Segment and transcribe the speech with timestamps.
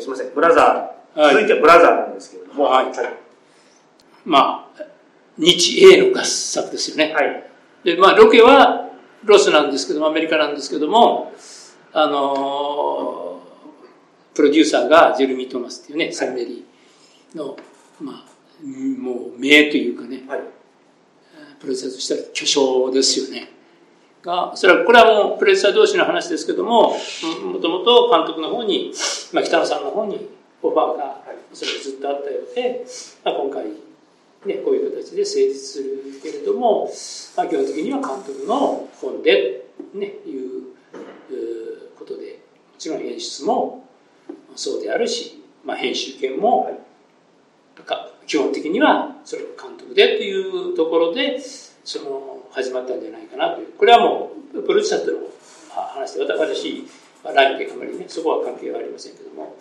[0.00, 2.86] すみません、ブラザー、はい、続いてはブラザーなんですけれども、はい。
[4.24, 4.82] まあ、
[5.36, 7.12] 日英の合作ですよね。
[7.12, 7.44] はい。
[7.84, 8.90] で、まあ、ロケは
[9.24, 11.32] ロスなんですけども、アメリカなんですけども、
[11.92, 17.56] あのー、プロデューサーがジェレミー・トーマスっていうね、サンメリーの、
[18.00, 18.32] まあ、
[18.64, 20.40] もう名というかね、はい、
[21.60, 23.50] プロデューサーとしては巨匠ですよね。
[24.22, 26.96] が、それは、これはもうプロデューサー同士の話ですけども、
[27.44, 28.92] もともと監督の方に、
[29.32, 30.28] まあ、北野さんの方に
[30.62, 31.22] オファーが、
[31.52, 32.84] それずっとあったようで、
[33.24, 33.64] まあ、今回、
[34.46, 36.90] ね、こういう形で成立するけれども、
[37.36, 40.62] まあ、基本的には監督の本で、ね、いう
[41.98, 43.84] ことで、もちろん演出も
[44.54, 46.80] そうであるし、まあ、編集権も、
[48.26, 51.40] 基本的にはそれを監督でというところで、
[51.84, 53.72] その、始まったんじゃないかなという。
[53.72, 55.18] これはもう、プロデューサーとの
[55.74, 56.84] 話で、私、
[57.24, 59.56] ラインであまりね、そこは関係はありませんけども、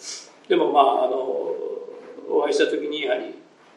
[0.48, 1.16] でもまあ、あの、
[2.30, 3.36] お会いした時に、やはり、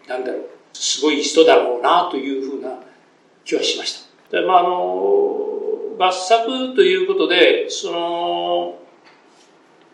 [0.08, 2.78] なんだろう、すごい人だろうなというふうな
[3.44, 4.40] 気はしました。
[4.40, 5.54] でまあ、あの、
[5.98, 8.78] 抜作ということで、その、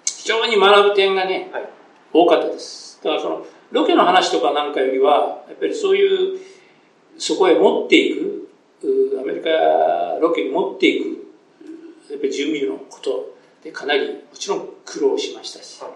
[0.06, 1.68] 非常に学ぶ点がね、はい、
[2.12, 3.00] 多かったです。
[3.02, 6.38] だからその、ロケの話とかなんかよりは、やっぱりそういう、
[7.18, 8.49] そこへ持っていく、
[8.82, 9.50] アメリカ
[10.20, 15.90] ロケに持っていく、やっぱり準備のことでかなりもちろん苦労しましたし、は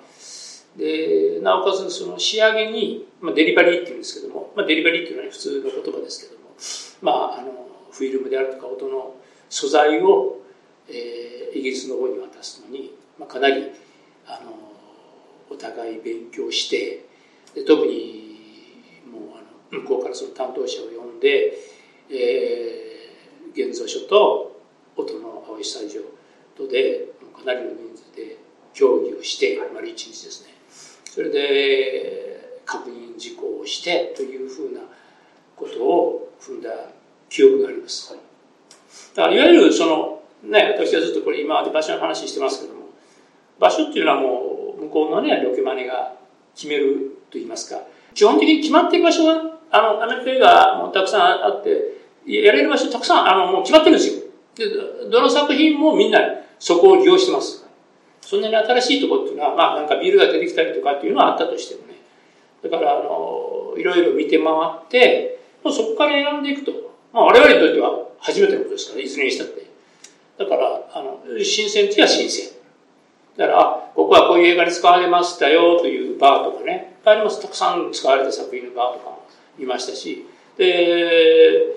[0.77, 6.55] い、で、なおかつその仕上げに、まあ、デリバリーっていうんですけども、まあ、デリバリーっていうのは普通の言葉ですけども、
[7.03, 9.15] まあ、あの、フィルムであるとか音の
[9.49, 10.41] 素材を、
[10.89, 13.71] えー、イギリスの方に渡すのに、まあ、かなり、
[14.27, 14.53] あの、
[15.51, 17.07] お互い勉強して、
[17.55, 21.55] で特にもうあの向こうからその担当者を呼んで、
[22.11, 24.61] えー、現像所と
[24.97, 26.03] 音の青いスタジオ
[26.57, 28.39] とでかなりの人数で
[28.73, 30.55] 協議をして丸一日ですね。
[31.05, 34.81] それで確認事項をしてというふうな
[35.57, 36.71] ことを踏んだ
[37.29, 38.23] 記憶があります、はい、
[39.15, 42.87] だからいわゆるそのね私はずっとこれ今まで場所の話してますけども
[43.59, 46.15] 場所っていうのはもう向こうのねロケマネが
[46.55, 47.81] 決めると言いますか。
[48.15, 51.94] 基本的に決まっている場所はあのアメリカ映画もたくさんあって
[52.27, 54.23] やれる場所たくさん、あの、もう決まってるんですよ。
[54.55, 56.21] で、どの作品もみんな
[56.59, 57.65] そこを利用してます。
[58.21, 61.95] そんなに新しいとこっていうのは、まあなんかビルが出てきたりとかっていうのはあったとしてもね。
[62.63, 66.73] だから、あの、いろいろ見て回って、もうそこから選んでいくと。
[67.13, 69.67] まあ我々にとっては初めてのことですから、いずれにしたって。
[70.39, 72.51] だから、あの、新鮮っていうのは新鮮。
[73.37, 77.43] だから、あ、ここはこういう映画に使われましたよというバーとかね、いっぱいあります。
[77.43, 79.19] たくさん使われた作品のバーとか
[79.59, 80.27] 見ましたし、
[80.57, 81.75] で、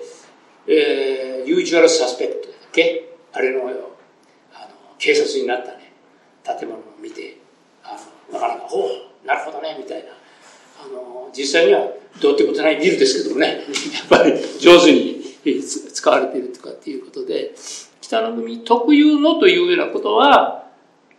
[0.68, 3.08] えー、ユージュアルサスペクトだけ？
[3.32, 3.76] あれのあの
[4.98, 5.92] 警察になったね。
[6.44, 7.38] 建物を見て
[7.84, 7.96] あ
[8.32, 8.88] のなかなか「おお
[9.26, 10.10] なるほどね」みたいな。
[10.80, 11.88] あの実際には
[12.22, 13.64] どうってことないビルですけどもね。
[13.92, 15.24] やっぱり上手に
[15.92, 17.52] 使われているとかっていうことで
[18.00, 20.66] 北の組特有のというようなことは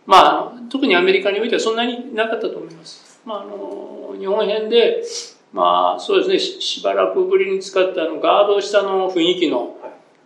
[0.06, 3.20] まあ特にアメリカにおいてはそんなになかったと思います。
[3.24, 5.04] まあ、あの日本編で
[5.52, 6.60] まあそうですね。
[6.60, 9.76] しばらくぶりに使ったあのガード下の雰囲気の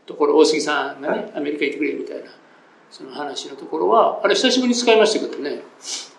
[0.06, 2.24] ところ大杉さんがね、アメリカ行ってくれみたいな
[2.90, 5.62] その話のところはあれ久しぶりに使いましたけどね。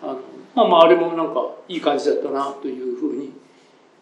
[0.02, 0.18] あの
[0.54, 3.32] まあまああれもなんかいい感じだったなというふうに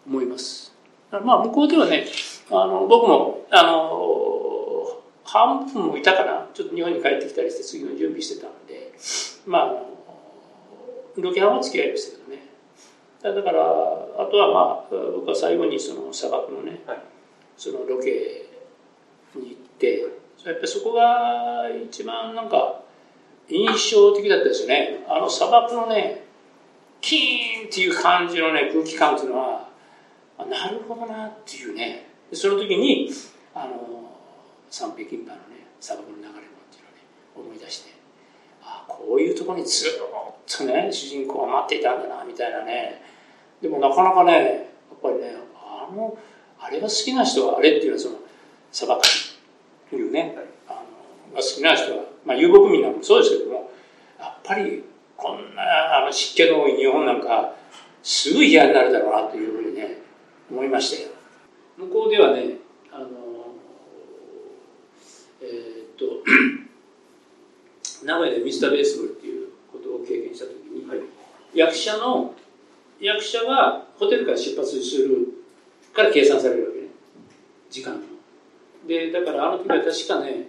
[0.07, 0.73] 思います。
[1.11, 2.05] まあ向こうではね
[2.49, 6.47] あの僕もあの半分もいたかな。
[6.53, 8.93] ちょっと日本に帰ってきたりして次の準備してたんで
[9.45, 9.95] まああの
[11.17, 12.24] ロケハンは付き合いましたけどね
[13.21, 16.99] だからあとはまあ僕は最後にその砂漠のね、はい、
[17.57, 18.49] そのロケ
[19.35, 20.05] に行って
[20.45, 22.81] やっぱりそこが一番なんか
[23.49, 25.05] 印象的だったですよね。
[25.07, 26.23] あの砂漠のね
[27.01, 29.67] キーンっていう感じのね空気感っていうのは
[30.49, 32.09] なるほどなっていうね。
[32.33, 33.09] その時に
[33.53, 34.11] あの
[34.69, 36.33] 三匹金馬のね砂漠の流れのっ
[36.71, 36.83] ていう
[37.37, 37.93] のをね思い出して。
[37.93, 38.04] あ
[38.87, 39.91] こういうところにずっ
[40.47, 43.01] とね主人公が待っていたんだなみたいなね。
[43.61, 46.17] でもなかなかねやっぱりねあの
[46.59, 48.15] あれが好きな人はあれっていうのはその
[48.71, 49.05] 砂漠
[49.89, 50.35] というね
[50.67, 50.71] あ
[51.31, 53.71] のが好きな人は、まあ、遊牧民なんかもそうですけども
[54.19, 54.83] やっぱり
[55.15, 57.53] こんなあの湿気の多い日本なんか
[58.03, 59.99] すぐ嫌になるだろうなというふうにね
[60.49, 61.09] 思いましたよ。
[61.77, 62.57] 向こうではね
[62.91, 63.07] あの
[65.41, 66.05] えー、っと
[68.05, 70.99] 名古屋でミスターベースボールっていうことを経験した時に、はい、
[71.53, 72.33] 役者の
[73.01, 75.27] 役者はホテルから出発する
[75.93, 76.87] から計算されるわけね
[77.69, 77.99] 時間
[78.87, 80.47] でだからあの時は確かね、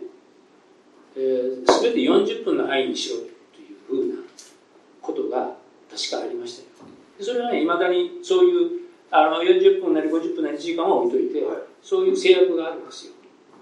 [1.16, 3.22] えー、全て40分の範囲にしろと
[3.60, 4.22] いうふうな
[5.00, 5.56] ことが
[5.90, 6.68] 確かありましたよ。
[7.20, 8.70] それはね、いまだにそういう、
[9.10, 13.12] あの、40分なり50分なり1時間は置いといて、はい、そういう制約があるんですよ。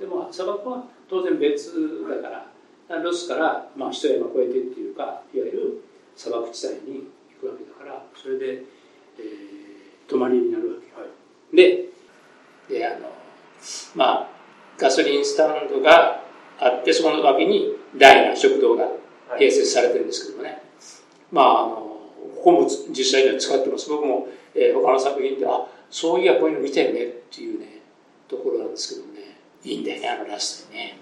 [0.00, 1.72] でも、砂漠は当然別
[2.08, 2.46] だから、
[2.88, 5.84] ロスから、まあ、一山越えてっていうか、いわゆる
[6.16, 7.10] 砂漠地帯に
[7.40, 11.00] 行くわけだから、それで、えー、泊まりになるわけ。
[11.00, 11.86] はい、で、
[12.68, 13.10] で、あの、
[13.94, 14.28] まあ、
[14.78, 16.22] ガソリンスタンドが
[16.58, 18.88] あって、そこの脇に大な食堂が
[19.38, 20.50] 併設されてるんですけどもね。
[20.50, 20.60] はい、
[21.32, 21.76] まあ、あの、
[22.36, 23.88] ここも実際には使ってます。
[23.88, 27.80] 僕も、えー、他の作品で、あ、そういやこういうの見てるねっていうね、
[28.28, 30.98] ところなんですけどもね、いいんだよね、あのラストにね、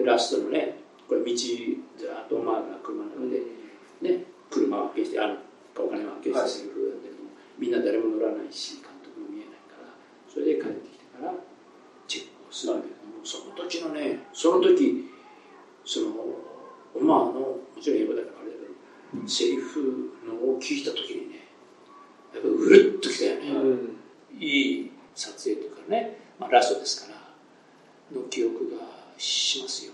[0.00, 0.78] ラストのね、
[1.08, 3.42] これ道、ずっとまあ車の中で、
[4.00, 5.36] ね、車を発見して、あの、
[5.76, 9.92] お金を発見してするんだけども、みんな誰も乗らないし、監督も見えないから、
[10.32, 11.34] それで帰ってきてから、
[12.08, 15.10] チェックをするんだけども、その時のね、その時、
[15.84, 16.08] その、
[16.94, 21.48] オマーの、もちろん英語だからあれだけど、セリフのを聞いた時にね、
[22.32, 23.50] やっぱうるっときたよね。
[23.50, 23.96] うん、
[24.40, 29.92] いい撮影というかね、まあ、ラストですから、の記憶がしますよ。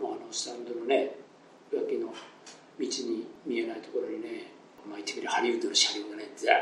[0.00, 1.16] もうあのスタンドのね、
[1.72, 2.14] 脇の道
[2.80, 4.52] に見えないところにね、
[4.88, 6.54] まあ、言ってみればハリウッドの車両がね、ザー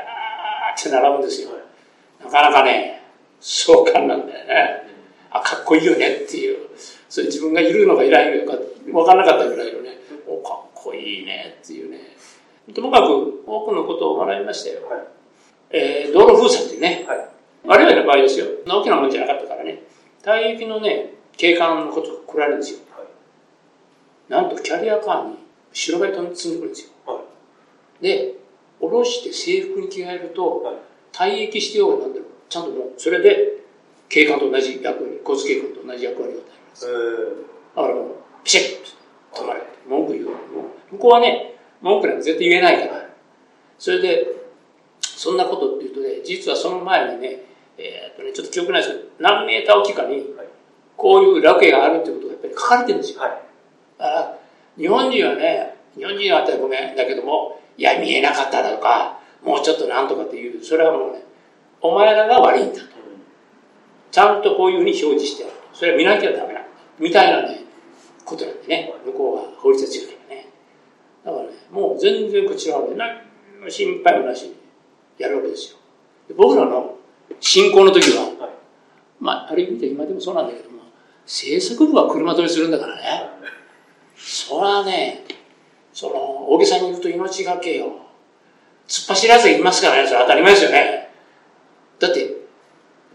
[0.77, 1.49] って並ぶんですよ。
[2.21, 3.01] なかなかね、
[3.39, 4.83] 壮観なんだよね。
[5.31, 6.67] あ、かっこいいよねっていう。
[7.07, 9.97] それ自分がいるのかいないのか分からなかったぐらいのね、
[10.27, 11.99] お、かっこいいねっていうね。
[12.73, 14.87] ともかく多くのことを学びましたよ。
[14.89, 15.01] はい、
[15.71, 17.05] えー、道路封鎖ってね。
[17.07, 17.29] はい、
[17.69, 18.47] あるいはの場合ですよ。
[18.67, 19.83] 大きなもんじゃなかったからね。
[20.21, 22.79] 大域のね、警官のことが来られるんですよ。
[22.95, 25.37] はい、なんとキャリアカーに
[25.73, 26.91] 白バイ飛んで積んでくるんですよ。
[27.07, 27.21] は
[27.99, 28.35] い、で、
[28.79, 30.75] 下ろして制服に着替えると、はい、
[31.11, 32.27] 退役してようがなんだろう。
[32.47, 33.57] ちゃんともう、それで
[34.07, 36.85] 警官と同じ役割、交通警官と同じ役割を与えます。
[37.75, 38.05] だからもう、
[38.43, 39.61] ピシッと止まれ。
[39.89, 40.25] 文句言う。
[40.91, 43.09] 向こうはね、文句なんか絶対言えないから。
[43.79, 44.27] それで、
[45.01, 47.45] そんなことっていうとね、実はその前にね、
[47.79, 50.23] えー、っとね、ちょっと記憶ないですけど、何メーターおきかに、
[51.01, 53.21] こういう楽園があるってことがやっぱり書かれてるんですよ。
[53.21, 53.31] はい、
[53.97, 54.37] だから、
[54.77, 61.23] 日本人はね、日本人はあったらごめんだけども、いや、見えなかっただとか、もうちょっとなんとかっていう、それはもうね、
[61.81, 62.85] お前らが悪いんだと。
[64.11, 65.53] ちゃんとこういうふうに表示してある。
[65.73, 66.61] それは見なきゃダメな。
[66.99, 67.61] みたいなね、
[68.23, 70.47] ことなんでね、向こうは法律が違うからね。
[71.25, 73.21] だからね、もう全然こちらはね、何
[73.63, 74.55] の心配もなしに
[75.17, 75.77] やるわけですよ。
[76.35, 76.97] 僕らの
[77.39, 78.51] 信仰の時は、はい、
[79.19, 80.80] まあ、ある意味で今でもそうなんだけども、
[81.31, 83.29] 制作部は車取りするんだからね。
[84.17, 85.23] そらね、
[85.93, 86.15] その、
[86.51, 87.85] 大げさに言うと命がけよ。
[88.85, 91.09] 突っ走らず言いますからね、それ当たり前ですよね。
[91.99, 92.35] だって、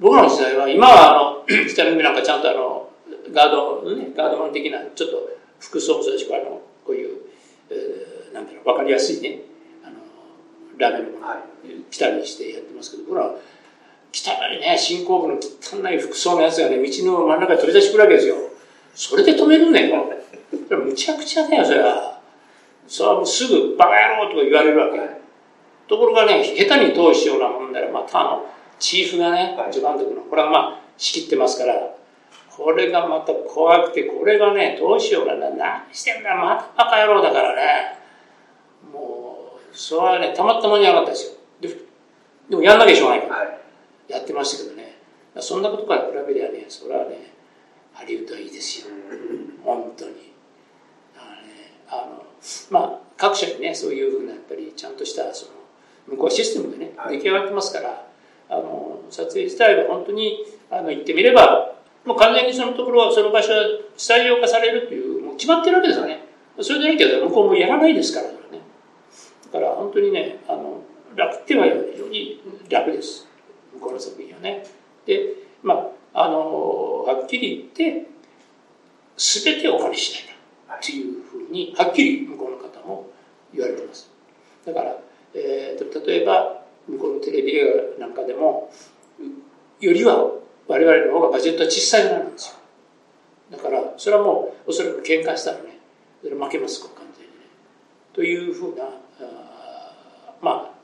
[0.00, 2.88] 僕らの時代は、今はあの、 北の海なんかちゃんとあの、
[3.34, 5.28] ガード、ね、ガードマン的な、ちょっと
[5.60, 7.18] 服装もそうですし、あの、こういう、
[7.68, 9.40] えー、なんだろう、わかりやすいね、
[9.84, 9.96] あの、
[10.78, 11.34] ラーメンのもの、
[11.90, 13.34] 着たりしてやってますけど、僕らは、
[14.12, 18.36] 汚いね、進行部の汚い服装のやつがね、道の真ん中に取り出してくるわけですよ。
[18.94, 20.06] それで止めるんだよ。
[20.68, 22.20] それむちゃくちゃだよ、それは。
[22.88, 24.98] それはもうすぐバカ野郎とか言われるわけ。
[25.88, 28.46] ところがね、下手に通しようなもんなら、またあの、
[28.78, 31.74] チーフがね、助監督の、これはまあ、仕切ってますから、
[32.56, 37.98] これがまた怖くて、これがね、どうしようかな、何してんだ、またバカ野郎だからね。
[38.92, 41.32] もう、それはね、たまったまに上がったですよ。
[41.60, 41.68] で
[42.48, 43.58] でもやんなきゃしょうがないから、
[44.08, 44.96] やってましたけどね。
[45.40, 47.32] そんなことから比べりゃね、それはね、
[47.92, 48.94] ハリウッドはいいですよ。
[49.64, 50.32] 本当に。
[51.14, 52.24] だからね、あの、
[52.70, 55.52] まあ、各社にね、そういうふうな、やっぱりちゃんとした、その、
[56.08, 58.06] 向こうはシステムでね、出来上がってますから、
[58.48, 63.64] あの、撮影自体は本当に、あの、言ってみれば、もう完全にそのところは、その場所は
[63.96, 66.24] スタジオ化されるっていう、もう決まってるわけですよね。
[66.60, 68.36] それでなきゃ向こうもやらないですからね。
[69.52, 70.82] だから本当にね、あの、
[71.14, 73.25] 楽っては非常に楽です。
[73.86, 74.64] この作品はね。
[75.06, 78.08] で、まあ、あの、はっきり言って、
[79.16, 80.14] すべてお借りし
[80.68, 83.10] ないというふうに、はっきり向こうの方も
[83.52, 84.10] 言われてます。
[84.64, 84.96] だから、
[85.34, 88.70] えー、例えば、向こうのテレビ映画なんかでも、
[89.80, 90.30] よりは
[90.68, 92.56] 我々の方がバジェットは小さいものなんですよ。
[93.50, 95.78] だから、それはもう、おそらく喧嘩したらね、
[96.22, 97.46] それ負けます、完全にね。
[98.12, 100.76] というふうな、あまあ、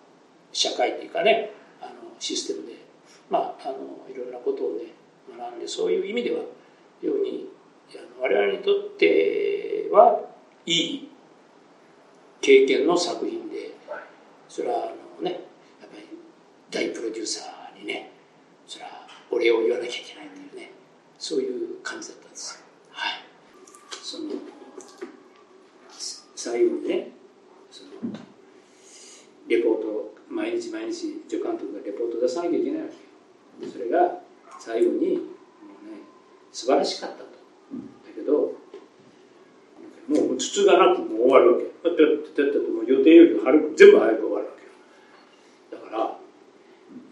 [0.52, 2.74] 社会というかね、あの、システムで、
[3.32, 4.92] まあ、あの、いろんなことをね、
[5.34, 6.40] 学んで、そういう意味では、
[7.00, 7.48] ように、
[8.20, 10.20] 我々にとっては
[10.66, 11.10] いい
[12.42, 13.72] 経験の作品で、
[14.50, 15.32] それはあのね、
[15.80, 16.06] やっぱり
[16.70, 18.12] 大プロデューサーにね、
[18.66, 18.90] それは
[19.30, 20.70] お礼を言わなきゃいけないというね、
[21.18, 22.60] そういう感じだったんですよ。
[22.90, 23.12] はい。
[24.02, 24.24] その、
[26.36, 27.08] 最後にね、
[27.70, 27.90] その
[29.48, 33.11] レポート、毎日毎日助監督がレポート出さなきゃいけないわけ
[33.70, 34.18] それが
[34.58, 35.18] 最後にもうね
[36.52, 37.24] 素晴らしかったと。
[37.24, 37.28] だ
[38.14, 38.52] けど
[40.08, 44.52] もう筒がなくもう終わるわけだってだってもう予定よりはる全部早く終わるわ
[45.70, 46.18] けだから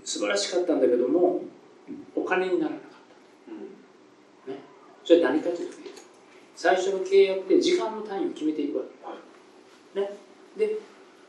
[0.05, 1.43] 素晴らしかったんだけども
[2.15, 2.91] お金にならなかっ
[4.47, 4.59] た、ね、
[5.05, 5.85] それは何かというとね
[6.57, 8.85] 最初の契約で時間の単位を決めていくわ
[9.95, 10.11] け、ね、
[10.59, 10.79] で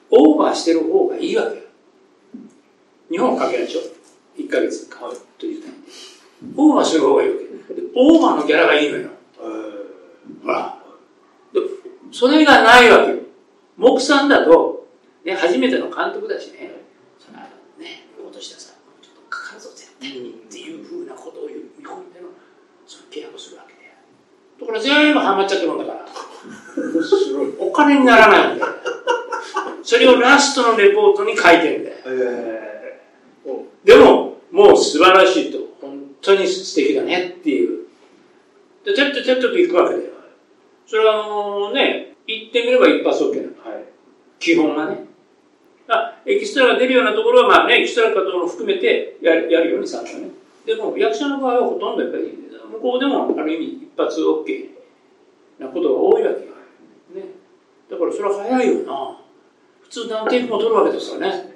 [0.10, 1.68] オーバーしてる方がいいわけ
[3.10, 3.82] 日本は関係ないでしょ
[4.46, 7.42] 1か月かという単位でオーバーする方がいいわけ。
[7.96, 9.10] オーバーのギャラがいいのよ。
[10.44, 10.78] ほら
[12.12, 13.18] それがないわけよ。
[13.78, 14.88] 木さんだと、
[15.24, 16.72] ね、初めての監督だしね。
[17.20, 21.56] そのね落としたさちょっとかかるぞ絶対にっていうふうなことを見
[21.86, 22.28] 込んでの
[22.88, 23.80] その契約をするわけで。
[24.60, 26.06] ところ全部ハマっちゃってるんだから。
[27.60, 28.72] お金にならないんだよ
[29.84, 34.31] それをラストのレポートに書いてるんだよ、えー、でも
[34.62, 35.60] もう素晴らしいと。
[35.82, 37.88] 本当に素敵だねっていう。
[38.86, 40.12] でてっててってと行くわけだよ。
[40.86, 43.86] それはあのね言ってみれば一発 OK なの、はい、
[44.40, 45.06] 基本がね。
[45.88, 50.30] あエキストラが出るようなところはまあねエキストラかとも含めてやるやるようにされたね。
[50.66, 52.38] でも役者の場合はほとんどやっぱり
[52.72, 54.70] 向こうでもある意味一発 OK
[55.60, 56.52] なことが多いわけよ、
[57.16, 57.32] ね、
[57.90, 59.18] だからそれは早いよな。
[59.82, 61.52] 普通何テイクも撮るわけですからね、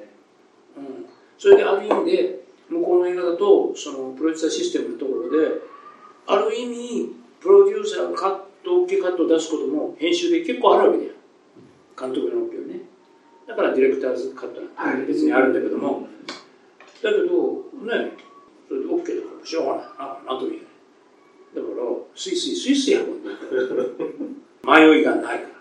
[0.78, 1.06] うん、
[1.38, 5.62] それである意味で向こうの映画だとそのプロデューサーシステムのところで
[6.28, 11.12] ある意味プロデューサーがカット大きいカットを出すことも編集で結構あるわけだよ。
[12.00, 12.82] 監督の OK をね。
[13.48, 16.08] だからディレクターズカットなんて別にあるんだけども、
[17.04, 17.26] だけど
[17.86, 18.14] ね
[18.68, 19.86] それで OK だからしょうがない。
[20.00, 20.66] ななんとも言えない
[21.56, 21.76] だから
[22.16, 23.30] スイスイスイスイ運んで
[24.66, 25.56] 迷いがないから。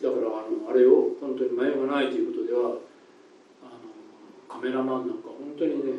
[0.00, 2.60] だからあのあれを本当に迷いがないということでは
[3.62, 3.78] あの
[4.48, 5.92] カメラマンなんか本当にね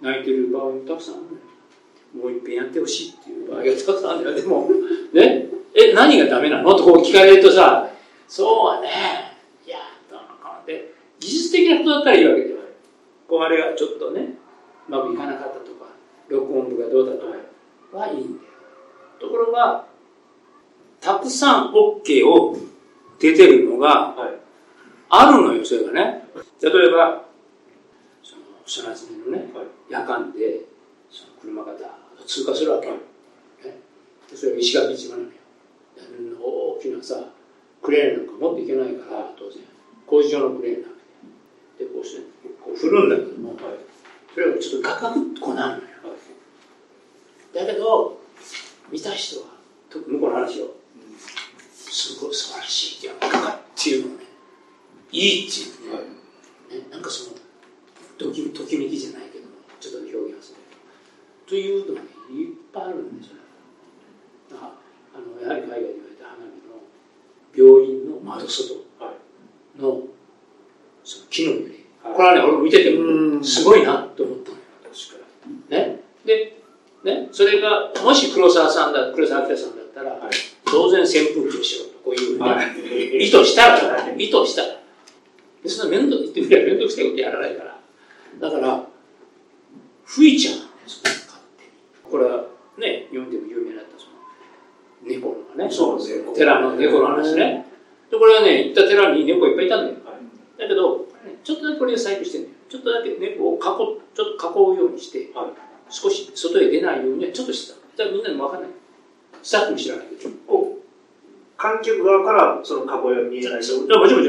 [0.00, 1.22] 泣いてる場合もたくさんある。
[1.36, 1.48] ね
[2.14, 4.36] もう一遍やってほしいっていう場合がたくさんあるんだよ。
[4.36, 4.68] でも
[5.12, 5.46] ね？
[5.74, 6.74] え何がダメなの？
[6.74, 7.88] とこう聞かれるとさ
[8.26, 8.88] そうはね
[9.66, 9.78] いや
[10.10, 10.26] どうの。
[10.36, 12.60] かって技術的なことだったらいいわけでは
[13.28, 14.34] こうあれがちょっとね
[14.88, 15.86] うまくいかなかったとか
[16.28, 17.18] 録音部がどうだと
[17.92, 18.50] かはいいんだよ。
[19.20, 19.84] ところが
[21.00, 22.56] たくさん OK を
[23.20, 24.14] 出てるのが
[25.10, 26.24] あるのよそれがね。
[26.62, 27.27] 例えば
[28.68, 29.48] その初夏のね、
[29.88, 30.60] 夜間で
[31.10, 31.88] その車がだ
[32.26, 33.00] 通過するわけよ、ね、
[34.34, 35.30] それが石垣島なのよ
[36.38, 37.24] 大きなさ
[37.82, 39.62] クレーンなんか持っていけないから当然。
[40.06, 40.94] 工事上のクレーンなわ
[41.78, 42.22] けでこうして
[42.62, 43.56] こう振るんだけども、
[44.34, 45.88] それがちょっとガガクッとこうなるのよ、
[47.54, 48.20] だけど
[48.90, 49.46] 見た人は
[49.90, 50.76] 向こうの話を
[51.72, 54.24] すごい素晴らしいっていうかっていうのね
[55.10, 55.92] いいっていう
[56.70, 57.36] ね,、ねなんかその
[58.18, 60.58] ときときめきじゃないけどもちょっと表現する。
[61.46, 63.36] というのがねいっぱいあるんですよ
[64.52, 64.74] あ
[65.14, 66.82] あのやはり海外で言われた花火の
[67.54, 68.84] 病院の窓外
[69.78, 70.02] の
[71.04, 71.64] その木の揺れ、
[72.02, 74.62] これはね俺も見ててもすごいなと思ったのよ。
[74.82, 76.00] 確かね。
[76.26, 76.58] で
[77.04, 77.28] ね。
[77.32, 80.30] それがもし黒沢さんだ黒沢明さんだったら、はい、
[80.66, 84.78] 当然扇風機をしろとこういうね、はい、意図したら意図したら。
[85.62, 87.77] でそんな面倒言ってみれば面倒くさいことやらないから
[88.40, 88.86] だから
[90.04, 91.10] 吹いちゃうんですね
[92.10, 92.44] これは
[92.78, 94.12] ね日本でも有名だったその
[95.06, 97.66] 猫のねそうです寺の猫の話ね。
[98.10, 101.06] でこれはね行った寺に猫いっぱいいたんだよ、はい、だけど
[101.44, 105.52] ちょっとだけこれで細工してんだよちょっとだけ猫を囲ちょっと囲うようにして、はい、
[105.90, 107.74] 少し外へ出ないようにはちょっとした。
[107.96, 108.70] だからみんなにも分かんない。
[109.42, 110.06] スタッフも知らない
[111.56, 114.24] 観客側からその囲いは見えないしもちろんもちろん。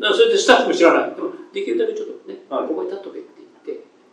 [0.00, 1.14] だからそれでスタッフも知らない。
[1.14, 3.20] でもできるだけちょっとね、はい、ここに立っとけ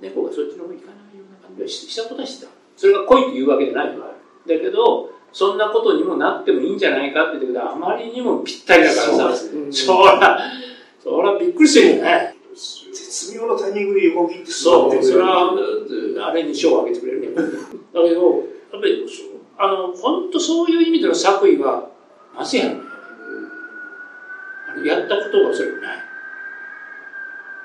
[0.02, 1.62] 猫がそっちの方に行かないような感じ。
[1.64, 2.52] はしたことはしてた。
[2.76, 3.98] それが来いというわけじゃない
[4.48, 9.32] だけどそんなことにもなってもいいんじゃないかって言うけどあまりにもぴったりだからさ。
[9.72, 10.40] そら
[11.04, 12.36] そらびっくりするよね。
[12.54, 15.52] 絶妙なタイミングで横切ってそうそれは
[16.30, 18.18] あれに賞をあげてくれるね だけどやっぱ
[18.84, 19.06] り
[19.60, 21.90] あの本当そういう意味での作為は
[22.36, 22.78] なぜやろ
[24.86, 25.98] やったことがそれない。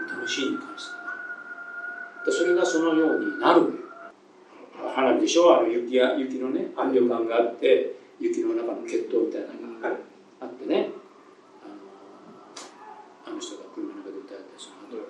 [0.09, 0.92] 楽しいに関して
[2.31, 3.79] それがそのようになる。
[4.95, 9.89] 花火でしょあの雪や雪のね旅館があって雪の中の血統みたいなのが
[10.41, 10.91] あってね、
[11.65, 11.69] あ
[13.31, 15.09] のあの人が車の中で歌ってその後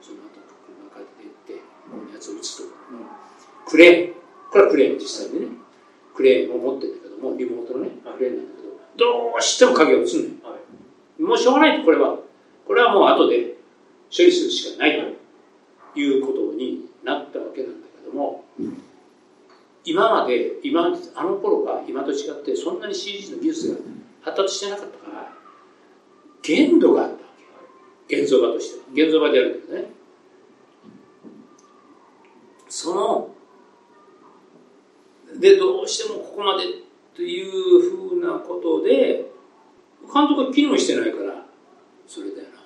[0.00, 1.60] その後車が帰っていって
[2.14, 2.62] やつを撃つと、
[3.68, 4.14] クレーン。
[4.50, 5.46] これはクレーン実際にね
[6.14, 10.30] クレーンを持ってるんだけどもリモートのねクレーンなんだけどどうしても影を打つのよ、
[11.18, 12.16] もうしょうがないとこれは。
[12.66, 13.58] これはもう後で
[14.10, 15.23] 処理するしかないと
[15.94, 18.44] いうことになったわけなんだけども、
[19.84, 23.76] 今まで、今あの頃は今と違ってそんなに CG の技術が
[24.22, 25.32] 発達してなかったから、
[26.42, 27.18] 限度があったわ
[28.08, 28.20] け。
[28.20, 28.84] 現像場としては。
[28.92, 29.90] 現像場でやるんだけどね。
[32.68, 33.30] その、
[35.38, 36.64] で、どうしてもここまで
[37.14, 39.30] というふうなことで、
[40.12, 41.46] 監督は機能してないから、
[42.06, 42.63] それだよな。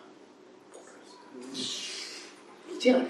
[2.79, 3.09] 見てやね。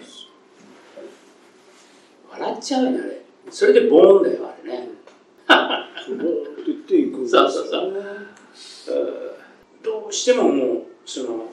[2.31, 3.23] 笑っちゃうよね、あれ。
[3.51, 4.89] それでボーンだよ、あれね。
[5.47, 6.25] ボーンっ
[6.57, 9.37] て言っていくそうそうそう。
[9.83, 11.51] どうしてももう、その、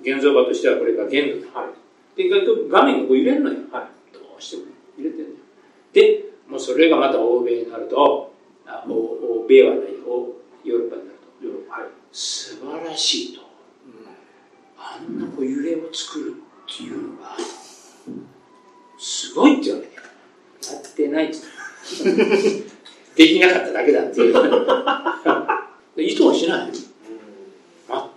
[0.00, 1.60] 現像場としてはこれが限度だ。
[1.60, 2.30] はい、で、
[2.68, 3.58] 画面がこう揺れるのよ。
[3.72, 4.62] はい、どうしても
[4.96, 5.36] 揺れてるのよ。
[5.92, 8.32] で、もうそれがまた欧米になると、
[8.64, 13.50] あ欧米はない、ヨーロッパになると、ヨーロッパはい、素晴らしいと。
[14.78, 17.36] あんなこう揺れを作るっていうのが、
[18.98, 19.96] すごいって言われて。
[20.72, 21.36] やってないって
[23.16, 24.34] できなかっただけだっていう。
[25.96, 26.72] 意図はしない。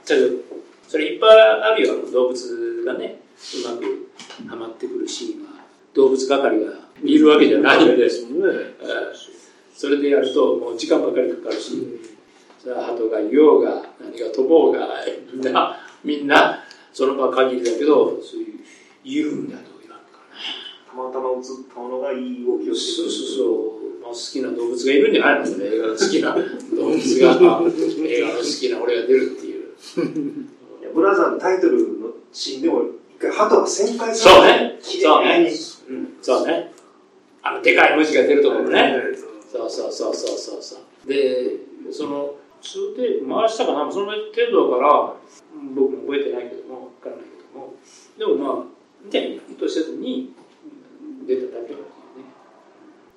[0.05, 0.45] 全く。
[0.87, 3.21] それいっぱいあるよ、動物がね、
[3.65, 4.09] うまく
[4.49, 5.51] はまってくるシーンは、
[5.93, 8.07] 動物係がいるわけじゃないので、
[9.73, 11.99] それでやるともう時間ばかりかかるし、
[12.61, 14.87] それは鳩がいようが、何が飛ぼうが、
[15.33, 16.62] みんな、みんな、
[16.93, 18.59] その場限りだけど、そういう、
[19.03, 19.73] いるんだと。
[20.93, 21.41] たまたま映っ
[21.73, 23.11] たものがいい動きをしてくる。
[23.11, 23.43] そうそうそ
[23.99, 24.03] う。
[24.03, 26.35] まあ、好きな動物がいるんじゃないの映画が好きな。
[26.35, 27.31] 動物が
[28.07, 29.73] 映画の好きな俺が出るっていう。
[30.93, 32.83] ブラザーのタイトルのシーンでも
[33.17, 34.31] 一回鳩が旋回する。
[34.31, 34.79] そうね。
[34.81, 35.51] そうね、
[35.89, 36.71] うん、そうね。
[37.41, 38.93] あのでかい虫が出るところね、
[39.51, 41.07] そうそうそうそうそうそう。
[41.09, 41.57] で
[41.91, 45.13] その通で回したかなその程度だから
[45.75, 47.75] 僕も覚えてないけども分からないけども。
[48.17, 50.33] でもまあね意図せずに
[51.27, 51.85] 出ただけだね。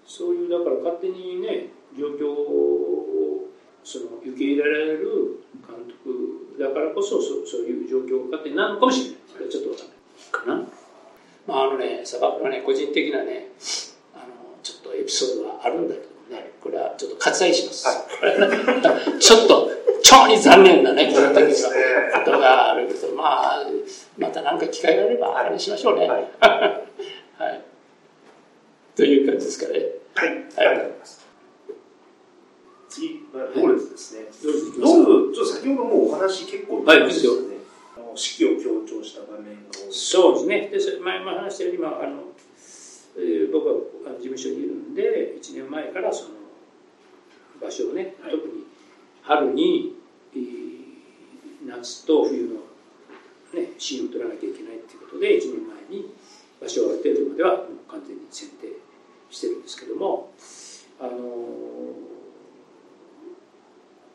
[0.04, 3.48] そういうだから勝手にね状況を
[3.84, 9.18] その受け入れられる監督だからこそそそういう状況が勝手になるのかもしれない。
[9.32, 10.68] それはちょっと分かんないかな。
[11.46, 13.52] まああのねサバプはね個人的なね
[14.12, 16.15] あのちょっとエピソードはあるんだけど。
[16.66, 17.94] これはちょっと割愛します、は
[19.14, 19.70] い、 ちょっと
[20.02, 21.68] 超に残念なねこの時の
[22.18, 23.66] ことがあるけどまあ
[24.18, 26.28] また何か機会があればあれにしましょうねはい、
[27.38, 27.62] はい
[28.96, 29.80] という感じですかね。
[30.14, 31.26] はい、ありがとうございます。
[32.88, 34.24] 次、ドルズですね。
[34.42, 37.32] ドルズ、ちょっと先ほどもうお話結構はい、ですよ。
[38.14, 39.92] 四季を強調した場面が多い。
[39.92, 40.70] そうですね。
[40.72, 42.22] で、前も話したように、まあ、あの、
[43.18, 43.74] えー、僕は
[44.16, 46.35] 事務所にいるんで、1年前からその
[47.60, 48.64] 場所をね、はい、特に
[49.22, 49.96] 春に、
[50.34, 52.54] えー、夏と冬の、
[53.60, 56.14] ね、シーンを取らなきゃいけないっていうことで、1年前に
[56.60, 58.68] 場所をある程度まではもう完全に選定
[59.30, 60.32] してるんですけども
[61.00, 61.10] あの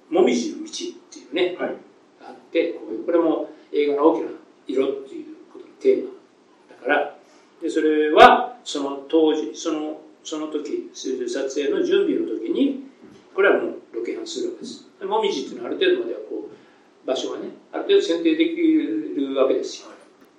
[0.10, 0.70] もみじの道っ
[1.12, 1.70] ていうね、はい、
[2.20, 4.32] があってこういうこれも映画の大きな
[4.68, 6.12] 色っていうことのテーマ
[6.70, 7.18] だから
[7.62, 12.91] でそれはその当時そのその時撮影の準備の時に
[13.34, 14.88] これはもうロケハンするわけです。
[15.06, 19.88] もみじっていうのはある程度まではこう場所がねある程度選定できるわけですよ。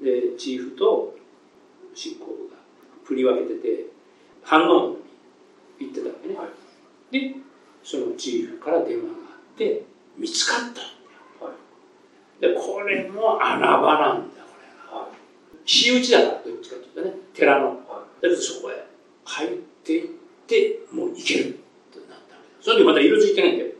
[0.02, 1.16] でチーフと
[1.94, 2.56] 進行部が
[3.04, 3.86] 振り分けてて
[4.42, 7.36] 反応に行ってたわけね、はい、で
[7.82, 9.84] そのチーフから電話があって
[10.16, 10.92] 見つかった。
[12.40, 15.10] でこれも穴場なんだこれが、はい、
[15.64, 17.76] 私有地だからどっちかっていうとね寺の、
[18.20, 18.84] だけどそこへ
[19.24, 19.50] 入っ
[19.84, 20.08] ていっ
[20.48, 21.61] てもう行ける
[22.62, 23.70] それでまた色づいてないんだよ、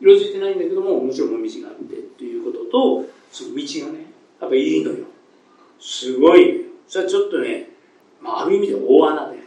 [0.00, 5.06] 色づいてないんだけどももちろんもみじがあってっていうこととその道がねやっぱいいのよ
[5.80, 7.70] すごいそれはちょっとね、
[8.20, 9.40] まあ、ある意味で大穴だよね。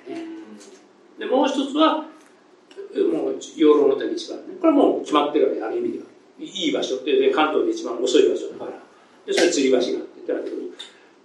[1.19, 4.55] で、もう一つは、もう養老の谷一番ね。
[4.59, 6.05] これはもう決まってるわけ、ある意味では。
[6.39, 8.71] いい場所って、で関東で一番遅い場所だから。
[9.25, 10.55] で、それ吊り橋があってだけど、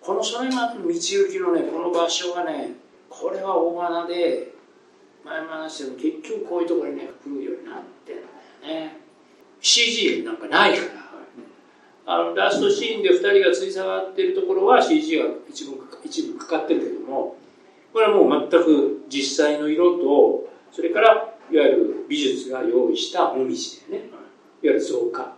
[0.01, 2.77] このそれが道行きのね、この場所がね、
[3.09, 4.52] これは大穴で、
[5.25, 8.29] 前も話したけど、結局こういうところにね、来るようになってんだよ
[8.67, 8.97] ね。
[9.61, 11.03] CG なんかないから。
[12.05, 17.37] あのラストシーンで2人がつり下がってるところは CG が一部一部かかってるけども
[17.93, 24.05] これはもう全く実際の色とそれからいわゆる美術が用意したもみじでね。
[24.05, 24.19] いわ
[24.63, 25.33] ゆる増加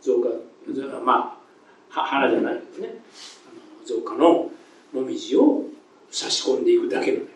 [0.00, 0.28] 増加
[1.04, 1.38] ま
[1.92, 2.94] あ花じゃないですね。
[3.86, 4.50] 増加の
[4.92, 5.64] もみじを
[6.10, 7.30] 差し込んでいくだけなのよ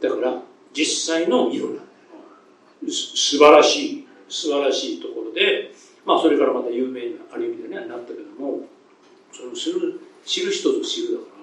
[0.00, 0.42] だから
[0.74, 1.78] 実際の色なん
[2.90, 5.72] 素晴らしい素晴らしいところで
[6.04, 8.60] まあそれからまた有名なある意味でねなったけども
[9.32, 11.34] そのする知る人ぞ知るだから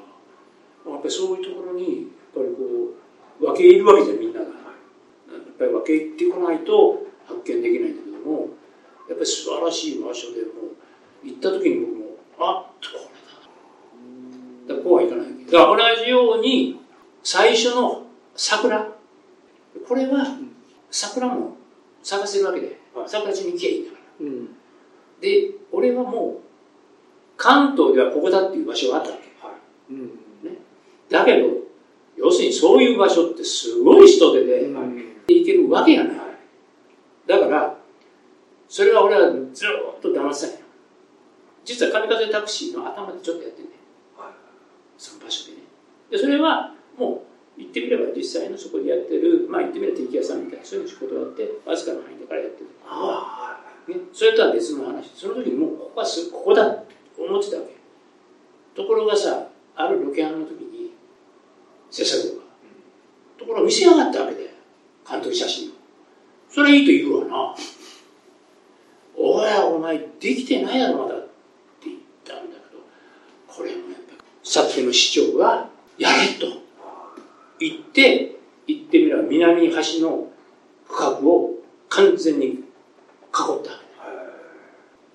[0.89, 2.63] やっぱりそういうところに、やっぱりこ
[3.39, 4.46] う、分け入るわけじゃ、みんなが。
[4.48, 4.54] やっ
[5.58, 8.50] ぱり分け入ってこないと発見できないんだけども、
[9.08, 10.74] やっぱり素晴らしい場所でも、
[11.24, 12.06] 行った時に僕も、
[12.39, 13.10] あっ、こ
[14.67, 14.76] れだ。
[14.76, 15.28] だこうはいかない。
[15.46, 16.80] だから同じように、
[17.24, 18.90] 最初の桜。
[19.91, 20.25] これは、
[20.89, 21.58] 桜も
[22.01, 24.25] 探せるわけで、桜地に行けばいいんだから。
[24.25, 24.49] うん
[25.19, 26.41] で、俺はもう、
[27.36, 29.45] 関東ではここだっていう場所があったわけ。
[29.45, 30.08] はいうん
[30.49, 30.60] ね、
[31.10, 31.47] だけど、
[32.15, 34.82] 要するにそういう場所ってすごい人手で、は
[35.27, 36.15] い、行けるわけがない。
[37.27, 37.77] だから、
[38.69, 40.58] それは俺はずっと騙ってたんよ。
[41.65, 43.71] 実は神風タクシーの頭でちょっとやってんね、
[44.17, 44.34] はい、
[44.97, 45.63] その場所でね。
[46.10, 47.31] で、それはもう、
[47.62, 52.69] 言ってみれば実際のそこでやってる、まあ言ってみれば敵屋さんみたいな、そういう仕事をやって、わずかの範囲だからやってる。
[52.88, 55.12] あね、それとは別の話。
[55.13, 57.76] その時にもうここはすここだって思ってたわけ。
[58.74, 60.93] ところがさあるロケハンの時に
[61.89, 62.41] 制作が
[63.38, 64.54] ところが見せやがったわけで
[65.08, 65.74] 監督写真を。
[66.50, 67.56] それいいと言うわな。
[69.15, 71.28] おいお前できてないやろまだっ
[71.80, 72.82] て言ったんだけど。
[73.47, 76.61] これもやっぱさっきの市長がやれと
[77.62, 78.36] 言って
[78.67, 80.28] 言ってみれば南端の
[80.88, 81.56] 区画を
[81.89, 82.63] 完全に囲っ
[83.63, 83.82] た。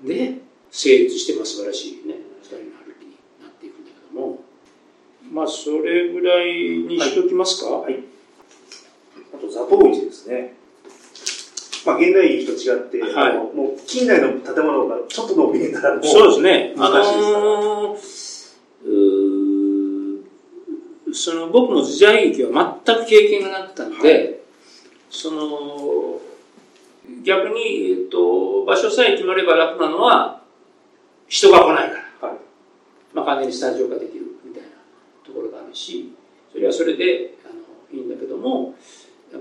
[0.06, 0.34] で
[0.70, 4.40] 成立してま素晴らしいね二人の歩きになっていくんだけども。
[5.32, 8.02] まあそれぐらいにしときますか、はい、はい、
[9.34, 10.54] あと座頭市ですね。
[11.84, 16.74] まあ現代劇と違って、はい、もう近代の建物がちょっと伸びたらそうですね。
[16.76, 17.98] 難しいですから、あのー、
[21.26, 24.36] その僕も時代劇は全く経験がなかったんで、はい、
[25.10, 26.20] その
[27.24, 30.40] 逆に、えっと、場所さえ決まれば楽なのは、
[31.26, 32.28] 人が来ないから。
[32.28, 32.38] はい、
[33.12, 34.68] まあ、完全にスタジオができるみたいな
[35.26, 36.14] ところがあるし、
[36.52, 38.76] それはそれであのいいんだけども、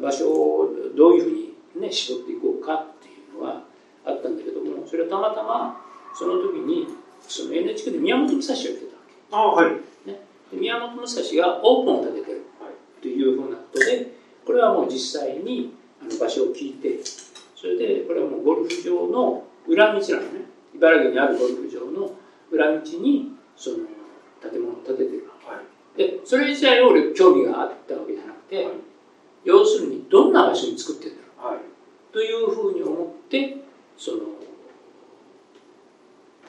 [0.01, 1.53] 場所をどういうふうに
[1.87, 3.61] ね、絞っていこうかっていうのは
[4.07, 6.87] あったんだけども、それはたまたま、その時に、
[7.27, 8.79] その NHK で宮本武蔵をやって
[9.29, 9.61] たわけ。
[9.61, 9.94] あはい。
[10.51, 12.41] ね、宮本武蔵がオープンを立ててる。
[13.01, 14.13] というふうなことで、
[14.45, 16.99] これはもう実際にあの場所を聞いて、
[17.55, 20.55] それでこれはもうゴルフ場の裏道なのね。
[20.75, 22.11] 茨城にあるゴルフ場の
[22.51, 23.77] 裏道にその
[24.41, 25.61] 建物を建ててる、は
[25.95, 28.73] い、でそれ自体を俺興味があったわけじゃなくて、はい、
[29.45, 31.63] 要するにどんな場所に作ってるんだろう、はい、
[32.11, 33.57] というふうに思って
[33.97, 34.17] その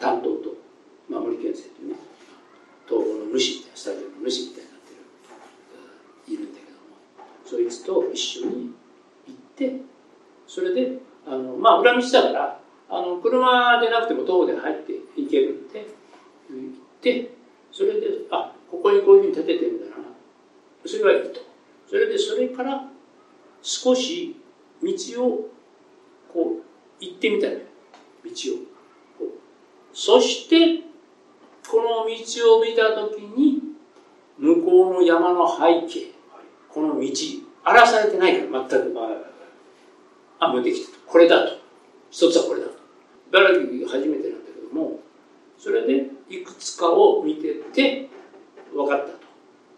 [0.01, 0.55] 担当と、
[1.09, 1.97] まあ、森健生というね
[2.87, 6.87] 東宝の主みたいなスタジオの主みたいになってるいるんだけども
[7.47, 8.75] そいつと一緒に
[9.27, 9.81] 行って
[10.47, 15.81] それであの、まあ、裏道だからあの車でなくても徒歩で入っていけるんで
[16.51, 17.31] 行って
[17.73, 20.03] それであここにこういうふうに建ててるんだな。
[20.85, 21.41] それはいいと。
[21.89, 22.89] それでそれから
[23.63, 24.37] 少し
[24.83, 25.51] 道を
[26.33, 27.61] こう行ってみたのよ
[28.25, 29.27] 道を。
[29.93, 30.85] そして
[31.69, 33.61] この道を見た時に
[34.39, 36.13] 向こうの山の背景
[36.69, 37.11] この道
[37.65, 38.95] 荒らされてないから全く。
[40.39, 40.99] あ、もうできたと。
[41.07, 41.66] これだと。
[42.11, 42.67] 一つはこれだ。
[42.69, 42.75] と。
[43.29, 45.01] 茨城初めてなんだけども、
[45.59, 48.09] それでいくつかを見てて、
[48.75, 49.19] 分かったと。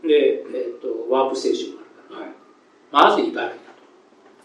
[0.07, 3.71] で、えっ、ー、と、ワープステーションがあるから、はい、まず茨城だ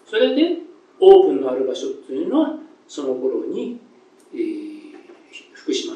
[0.06, 0.10] と。
[0.10, 0.60] それで、
[1.00, 2.56] オープンのある場所っていうのは、
[2.88, 3.80] その頃に、
[4.34, 4.94] えー、
[5.54, 5.96] 福島、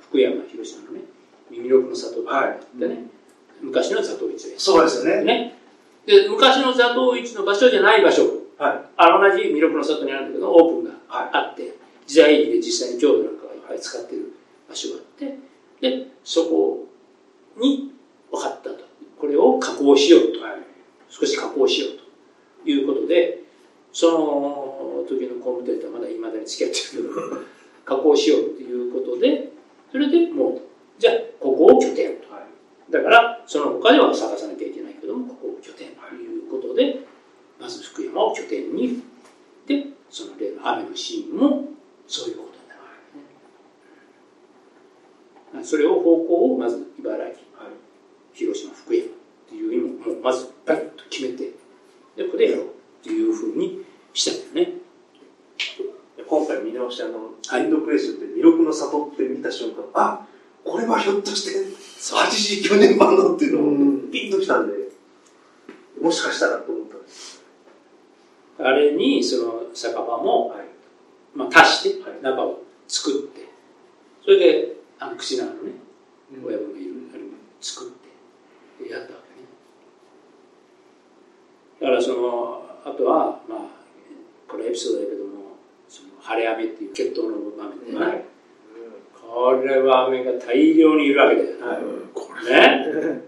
[0.00, 1.00] 福山、広島のね、
[1.50, 2.98] 耳六の里があってね、はい、
[3.62, 5.24] 昔の座頭市でそうですよね。
[5.24, 5.58] ね。
[6.06, 8.22] で昔の座頭市の場所じゃない場所。
[8.56, 11.72] はい、あ同じ魅力の里にあるんだけどオープンがあって、はい、
[12.06, 14.32] 時代劇で実際に郷土なんかがいっぱい使ってる
[14.68, 15.38] 場所があって
[15.80, 16.86] でそこ
[17.56, 17.92] に
[18.30, 18.84] 分かったと。
[19.24, 20.52] これを加工しようと、はい、
[21.08, 21.90] 少し加工しよう
[22.62, 23.40] ということで
[23.90, 27.40] その時の工務店とはまだいまだに付き合ってるけど
[27.86, 29.50] 加工しようということで
[29.90, 30.60] それでもう
[30.98, 32.24] じゃあここを拠点と、
[32.90, 37.00] だからその他では探さなきゃいけないけどもここを拠点ということで、
[37.58, 39.02] まず福山を拠点に
[39.66, 41.64] でその例の雨のシーンも
[42.06, 42.68] そういうことに
[45.54, 47.34] なる、それを方向をまず茨城、はい、
[48.34, 49.08] 広島福山っ
[49.48, 51.52] ていう意味もまずバッと決めて
[52.16, 52.68] でここでやろうっ
[53.02, 54.74] ていうふうにしたんだよね。
[56.26, 60.26] 今回見直してあの「インドクレッシュ」って「魅力の里」って見た瞬間あ
[60.64, 61.66] これはひょっとして
[62.14, 64.74] 89年版のっていうのをピンときたんで
[66.00, 66.83] もしかしたらと思
[68.58, 70.58] あれにその酒場も、はい、
[71.34, 73.48] まあ、足して中を作って
[74.22, 75.72] それであの口長のね
[76.30, 79.46] 親分がいるあれも作ってやったわけね。
[81.80, 83.58] だからそのあとはまあ
[84.48, 85.56] これエピソードだけども
[85.88, 88.24] その晴れ雨っていう決闘の場面でね、はい。
[89.12, 91.82] これは雨が大量にいるわけだよ、はい、
[92.14, 92.52] これ。
[92.52, 93.24] ね。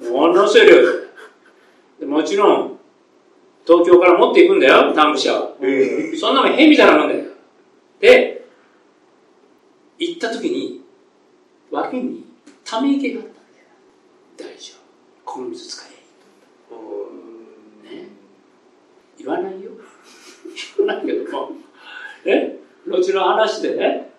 [0.10, 0.82] ものすごい量だ。
[0.82, 2.71] よもちろん
[3.66, 5.56] 東京から持っていくんだよ、タンク車は。
[6.18, 7.24] そんなもん変みたいなもんだよ。
[8.00, 8.44] で、
[9.98, 10.82] 行った時に、
[11.70, 12.24] 脇に
[12.64, 14.52] ため池があったんだよ。
[14.54, 15.32] 大丈夫。
[15.32, 15.86] この水使
[17.90, 17.94] え。
[17.94, 18.08] ね。
[19.18, 19.70] 言わないよ。
[20.78, 21.52] 言わないけども。
[22.24, 22.58] ね。
[22.86, 24.12] 後の話でね、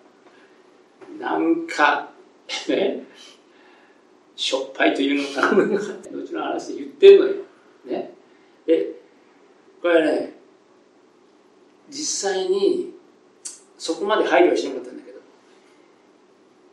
[1.18, 2.10] なんか、
[2.68, 3.06] ね、
[4.34, 7.34] しょっぱいというのかな、 後の話で言ってんのよ。
[7.84, 8.14] ね。
[8.66, 8.93] で、
[9.84, 10.32] これね、
[11.90, 12.94] 実際に、
[13.76, 15.18] そこまで配慮はしなかったんだけど、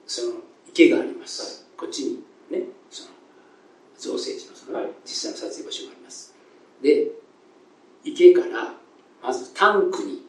[0.08, 0.36] その
[0.70, 1.66] 池があります。
[1.68, 3.10] はい、こっちにね、その
[3.98, 6.34] 造成地のその、実際の撮影場所があります。
[6.82, 7.12] で、
[8.06, 8.76] 池から
[9.22, 10.26] まずタンクに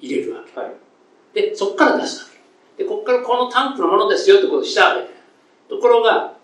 [0.00, 0.60] 入れるわけ。
[0.60, 0.74] はい、
[1.32, 2.30] で、そこから出すわ
[2.76, 2.82] け。
[2.82, 5.08] で、ここからこのタンクのものですよってことをしたわけ。
[5.72, 6.34] ところが、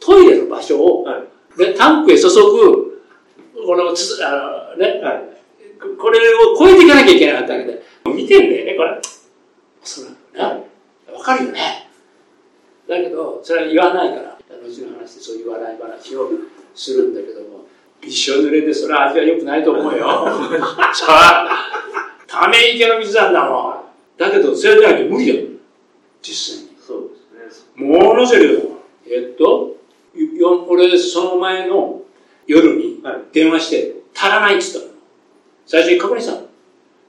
[0.00, 1.06] トイレの場所を、
[1.76, 3.04] タンクへ注ぐ、
[3.64, 5.22] このつあの、ね、はい、
[5.98, 7.82] これを超えていかなきゃいけなかったわけで。
[8.06, 9.00] 見てんだよね、これ。
[9.82, 10.14] そうなん
[10.50, 10.64] だね。
[11.12, 11.90] わかるよね。
[12.88, 16.30] だけど、それは言わないから、後の話でそういう笑い話を
[16.74, 17.66] するんだけども、
[18.00, 20.06] びしょ濡れでそれは味は良くないと思うよ。
[20.94, 21.48] さあ、
[22.26, 23.74] ため池の水なんだもん。
[24.16, 25.48] だけど、それじゃないと無理だよ。
[26.22, 26.76] 実際に。
[26.80, 27.84] そうですね。
[27.84, 28.78] ものすごい量
[29.10, 29.76] えっと、
[30.68, 32.02] 俺、その前の
[32.46, 34.94] 夜に電話して、足らないって言ったの。
[35.64, 36.48] 最初に確認したの。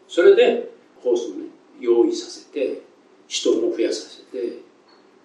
[0.07, 0.69] それで、
[1.01, 1.45] ホースをね、
[1.79, 2.83] 用意させて、
[3.27, 4.59] 人も増やさせて、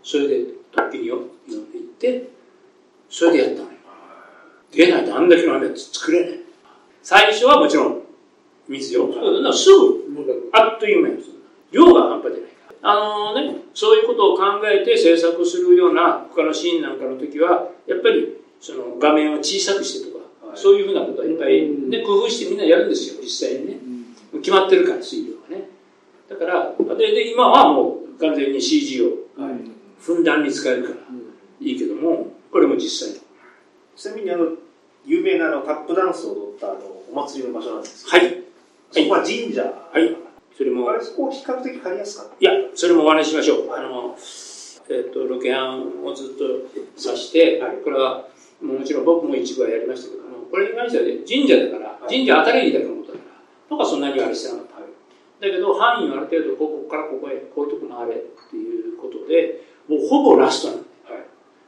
[0.03, 0.35] それで
[0.73, 1.29] 突起に呼ん
[1.73, 2.31] でいって、
[3.11, 3.75] それでやったのよ。
[4.73, 6.41] 出ないとあんだけの雨作れない。
[7.03, 8.03] 最初はもちろん
[8.67, 9.09] 水よ。
[9.53, 11.23] すぐ、あっという間に
[11.71, 12.91] 量が半端じゃないから。
[12.93, 20.14] あのね、そういうことを考えて制作するような他のシーンなんかの時は、やっぱりその画面を小さくしてと
[20.57, 23.79] そういうふうなことはいっぱい、ね、工夫してみんなやるんですよ、実際にね。
[24.35, 25.69] 決まってるから、水量がね。
[26.29, 29.09] だから、で、で今はもう完全に CG を
[30.01, 30.97] ふんだんに使えるから
[31.61, 33.21] いいけども、これも実際
[33.97, 34.49] ちなみにあの、
[35.07, 36.81] 有名なあのタップダンスを踊ったあの
[37.13, 38.43] お祭りの場所なんですけど、はい。
[38.91, 39.63] そこは神社。
[39.63, 40.17] はい。
[40.57, 40.89] それも。
[40.91, 42.35] あれ、そこ比較的借りやすかった？
[42.41, 43.69] いや、それもお話ししましょう。
[43.69, 44.17] はい、あの、
[44.89, 48.27] えっ、ー、と、ロケハンをずっとさして、はい、これは、
[48.65, 53.25] もちろん僕も一部はやりましたけども、これに関しては、ね、神社だから、神社当たりだと思ったから、
[53.69, 54.75] とかそんなにあれしてなかった。
[54.81, 58.19] はい、だけど、範囲はある程度、ここからここへ、こういうとこ回れっ
[58.51, 60.85] ていうことで、もうほぼラストなんだ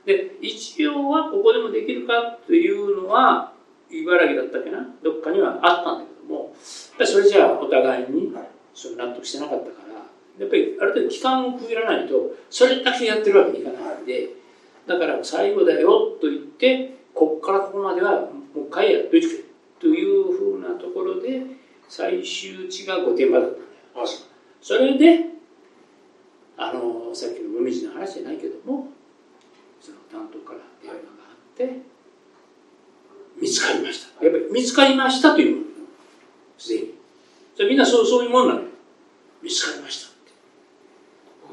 [0.06, 3.52] で、一応はここでもできるかというのは、
[3.90, 6.52] 茨城だったっけな、どっかにはあったんだけども、やっ
[6.98, 8.32] ぱりそれじゃあお互いに
[8.72, 9.94] その納得してなかったから、
[10.38, 14.30] やっぱりある程度期間を区切らないと、それだけやってるわけにいかないんで、
[14.86, 19.38] だから最後だよと言って、こっからここまではもう一回やっといてくれ
[19.80, 21.42] というふうなところで、
[21.88, 24.06] 最終値が御殿場だったんだよ。
[24.60, 25.26] それで、
[26.56, 28.88] あの、さっきの紅葉の話じゃないけども、
[29.80, 31.80] その担当から電話があって、
[33.40, 34.24] 見つかりました。
[34.24, 35.66] やっぱり見つかりましたという
[36.58, 36.94] すでに。
[37.56, 38.66] じゃみんなそうそういうもんなのよ。
[39.42, 40.32] 見つかりましたって。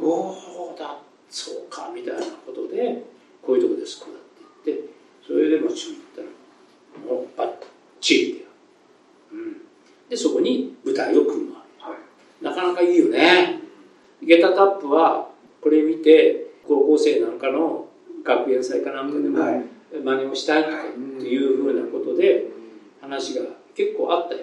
[0.01, 0.97] おおだ、
[1.29, 3.03] そうか、みたいなことで、
[3.41, 4.21] こういうとこです、こうだっ
[4.63, 4.89] て言って、
[5.25, 7.53] それでもちろん行ったら、もうバッ
[7.99, 8.45] チリで。
[9.33, 9.61] うん。
[10.09, 11.83] で、そこに舞台を組むわけ。
[11.83, 13.59] はい、なかなかいいよね。
[14.21, 15.29] ゲタタップは、
[15.61, 17.87] これ見て、高校生なんかの
[18.23, 19.39] 学園祭かなんかでも
[19.91, 22.45] 真似をしたいとかっていうふうなことで
[23.01, 23.45] 話が
[23.75, 24.41] 結構あったよ、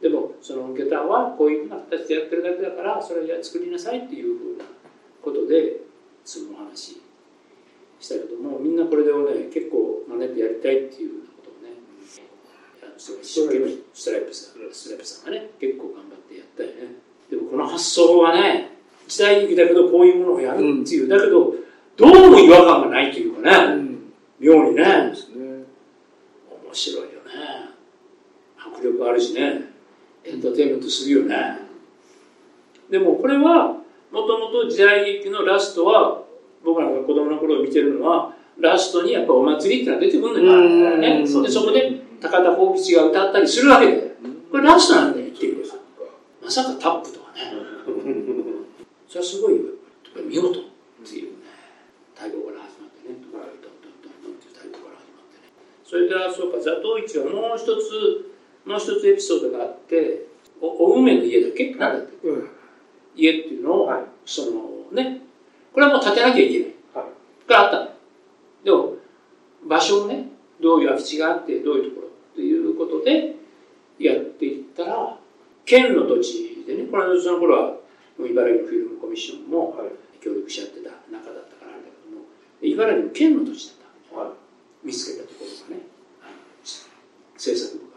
[0.00, 4.64] でもその下駄はこういうふうな形でやってるだけだからそれじゃ作りなさいっていうふうな
[5.22, 5.82] ことで
[6.24, 7.02] その話
[8.00, 11.76] したけどもみんなこれでもね結構真似てやりたいっていうようなことをね
[12.96, 16.96] 一生懸命ストライプさんストライプさんがね結構頑張ってやったよね。
[17.30, 18.81] でもこの発想はね
[19.12, 21.54] 時代劇だけどこういうものをやるっていう、だけど
[21.98, 24.82] どうも違和感がないというかね、うん、妙にね。
[24.82, 25.12] ね。
[25.12, 25.66] 面
[26.72, 27.12] 白いよね。
[28.56, 29.70] 迫力あるしね。
[30.24, 31.58] エンターテインメントするよね。
[32.88, 33.76] でもこれは
[34.10, 36.22] もともと時代劇のラストは
[36.64, 44.12] 僕らが子供の頃見てるのはラストにやっぱお祭りってのは出てくるのよ、ね、でそこで高田幸吉が歌ったりするわけで。
[44.50, 45.74] これラストなんだよ言ってみれば
[46.44, 47.40] まさかタップとかね
[49.12, 49.62] それはすごいよ
[50.24, 50.62] 見事っ
[51.04, 51.36] ていう
[52.14, 55.52] 太鼓から始まってね、ドンドンドンドンってから始まってね。
[55.84, 58.32] それからそうか、座頭市はもう一つ、
[58.64, 60.28] もう一つエピソードがあって、
[60.62, 61.74] おお梅の家だっけ？
[61.74, 62.48] なんだって、うん、
[63.14, 65.20] 家っていうのを、はい、そのね、
[65.74, 66.74] これはもう建てなきゃいけない。
[66.94, 67.04] はい。
[67.52, 67.90] あったの。
[68.64, 68.96] でも、
[69.68, 70.30] 場所をね、
[70.62, 73.36] どういう空き地があって、どういうところっていうことで
[73.98, 75.18] やっていったら、
[75.66, 77.81] 県の土地でね、これはその頃は、
[78.26, 79.88] 茨城のフィルムコミッションもはい。
[80.22, 82.26] 協力し合ってた中だったからあれだけども、
[82.62, 84.16] 茨城の県の土地だった。
[84.16, 84.86] はい。
[84.86, 85.82] 見つけたところがね、
[87.36, 87.96] 制作部が。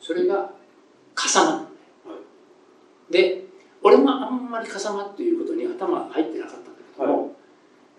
[0.00, 0.50] それが、
[1.14, 1.68] 笠間なのね。
[3.10, 3.44] で、
[3.82, 7.36] 俺もあんまり笠間っていうことに頭が入ってなかったんだけども、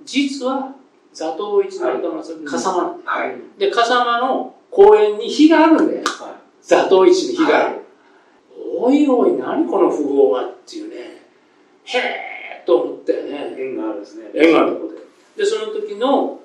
[0.03, 0.75] 実は、
[1.13, 2.97] 座頭市の頭が笠間。
[3.05, 3.59] はい。
[3.59, 6.01] で、笠間の公園に火があるんだよ。
[6.03, 7.81] は座頭市に火があはる。
[8.75, 10.92] おいおい、何この富豪はっていうね、
[11.97, 13.29] へえと思ったよい。
[13.29, 13.55] ね。
[13.57, 14.31] 縁があるんですね。
[14.33, 14.97] 縁があるところで。
[15.37, 16.39] で、その時の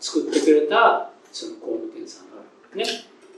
[0.00, 2.34] 作ってくれた、その工務店さん
[2.76, 2.84] ね、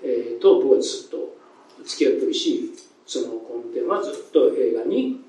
[0.03, 1.37] えーと僕はずっと
[1.85, 2.73] 付き合ってるし
[3.07, 5.21] その工務店はずっと映画に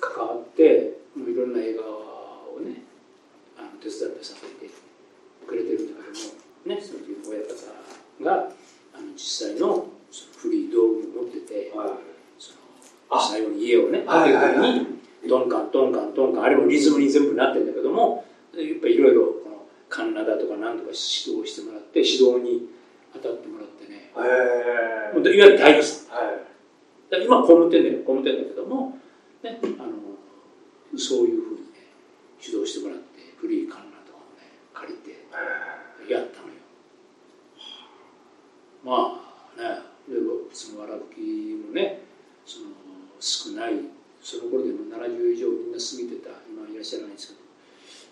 [0.00, 2.82] 関わってもういろんな映画をね
[3.58, 4.70] あの手伝ってさせて
[5.46, 6.18] くれてるんだけ
[6.66, 8.48] どもねその時の親方が
[8.94, 11.88] あの実際のその古い道具を持っててはい。
[12.38, 12.58] その
[13.10, 14.95] あ最後に家をねはいはいに
[15.26, 22.68] ドンカンドンカンドンカンあれもリズムに全部なってるんだけどもやっぱりいろいろこのカンナダとか何とか指導してもらって指導に
[23.12, 24.10] 当たってもらってね。
[24.14, 27.24] いわゆる大工さんはい。
[27.24, 28.98] 今工務店だよ工務店だけども、
[29.42, 31.92] ね、あのそういうふうにね
[32.42, 36.54] 指導してもらって古いカンナとかをね借りてやったのよ。
[38.84, 39.20] ま
[39.56, 42.02] あねでもそのわらぶきもね
[42.44, 42.66] その
[43.20, 43.95] 少ない
[44.26, 47.46] その頃でも70以上みんな過ぎてた今いらっしゃらないですけど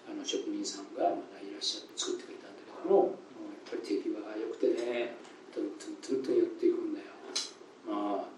[0.06, 5.18] あの職人さんがまだいらっしゃって作ってくれたんだけどももうやっぱり手際が良くてね
[5.50, 7.10] トントントントンやっていくんだよ
[7.82, 8.30] まあ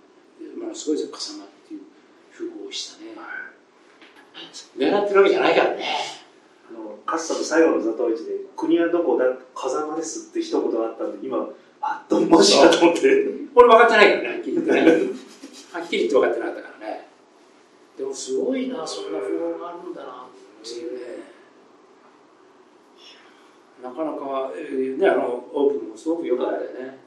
[0.56, 1.84] まあすごいですよ笠間っていう
[2.32, 3.12] 符号をしたね
[4.72, 5.84] 狙ってるわけじゃないからね
[6.68, 11.46] あの、かつての最後の座頭市で、国はどこだ風間ですって一言があったんで、今、
[11.80, 13.00] あっともしかと思って。
[13.54, 14.80] 俺分かってないからね、はっきり言ってね。
[15.72, 16.65] はっきり言って分かってなかったから。
[17.96, 20.26] でもすごいな、そんな不安があるんだな
[20.60, 21.24] っていうね。
[23.82, 27.05] なかなか、えーね、あの、オープンもすごく良かったよね。